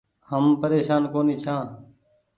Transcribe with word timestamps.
هم 0.29 0.45
پريشان 0.61 1.01
ڪونيٚ 1.13 1.41
ڇآن۔ 1.43 1.65